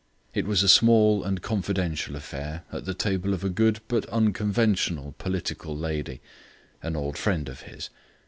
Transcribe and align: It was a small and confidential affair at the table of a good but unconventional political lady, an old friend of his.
It 0.33 0.47
was 0.47 0.63
a 0.63 0.67
small 0.67 1.23
and 1.23 1.43
confidential 1.43 2.15
affair 2.15 2.63
at 2.71 2.85
the 2.85 2.95
table 2.95 3.35
of 3.35 3.43
a 3.43 3.49
good 3.51 3.81
but 3.87 4.07
unconventional 4.07 5.13
political 5.19 5.77
lady, 5.77 6.21
an 6.81 6.95
old 6.95 7.19
friend 7.19 7.47
of 7.47 7.61
his. 7.61 7.91